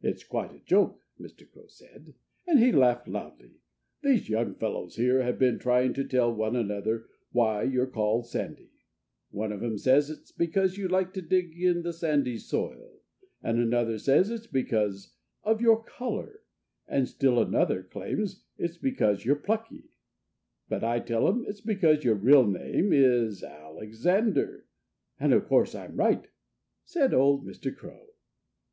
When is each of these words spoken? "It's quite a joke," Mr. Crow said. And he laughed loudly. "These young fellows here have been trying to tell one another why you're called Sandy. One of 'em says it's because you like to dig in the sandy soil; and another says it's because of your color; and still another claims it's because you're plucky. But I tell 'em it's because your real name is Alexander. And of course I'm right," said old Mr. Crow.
"It's 0.00 0.22
quite 0.22 0.54
a 0.54 0.60
joke," 0.64 1.00
Mr. 1.18 1.44
Crow 1.50 1.66
said. 1.66 2.14
And 2.46 2.60
he 2.60 2.70
laughed 2.70 3.08
loudly. 3.08 3.62
"These 4.00 4.28
young 4.28 4.54
fellows 4.54 4.94
here 4.94 5.24
have 5.24 5.40
been 5.40 5.58
trying 5.58 5.92
to 5.94 6.04
tell 6.06 6.32
one 6.32 6.54
another 6.54 7.08
why 7.32 7.64
you're 7.64 7.88
called 7.88 8.28
Sandy. 8.28 8.70
One 9.32 9.50
of 9.50 9.60
'em 9.60 9.76
says 9.76 10.08
it's 10.08 10.30
because 10.30 10.78
you 10.78 10.86
like 10.86 11.12
to 11.14 11.20
dig 11.20 11.60
in 11.60 11.82
the 11.82 11.92
sandy 11.92 12.38
soil; 12.38 13.00
and 13.42 13.58
another 13.58 13.98
says 13.98 14.30
it's 14.30 14.46
because 14.46 15.16
of 15.42 15.60
your 15.60 15.82
color; 15.82 16.44
and 16.86 17.08
still 17.08 17.42
another 17.42 17.82
claims 17.82 18.44
it's 18.56 18.78
because 18.78 19.24
you're 19.24 19.34
plucky. 19.34 19.90
But 20.68 20.84
I 20.84 21.00
tell 21.00 21.26
'em 21.26 21.44
it's 21.48 21.60
because 21.60 22.04
your 22.04 22.14
real 22.14 22.46
name 22.46 22.92
is 22.92 23.42
Alexander. 23.42 24.68
And 25.18 25.32
of 25.32 25.48
course 25.48 25.74
I'm 25.74 25.96
right," 25.96 26.28
said 26.84 27.12
old 27.12 27.44
Mr. 27.44 27.74
Crow. 27.76 28.06